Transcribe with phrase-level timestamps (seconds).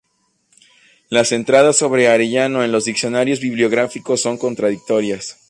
[1.09, 5.37] Las entradas sobre Arellano en los diccionarios bibliográficos son contradictorias.